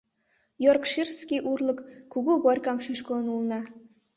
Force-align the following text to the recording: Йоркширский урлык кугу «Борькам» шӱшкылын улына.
Йоркширский 0.63 1.43
урлык 1.51 1.79
кугу 2.11 2.33
«Борькам» 2.45 2.77
шӱшкылын 2.85 3.27
улына. 3.35 3.59